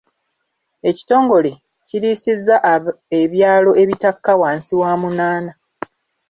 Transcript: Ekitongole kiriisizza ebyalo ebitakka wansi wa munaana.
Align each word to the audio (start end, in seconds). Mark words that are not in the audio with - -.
Ekitongole 0.89 1.51
kiriisizza 1.87 2.55
ebyalo 3.21 3.71
ebitakka 3.83 4.31
wansi 4.41 4.73
wa 4.81 4.91
munaana. 5.01 5.51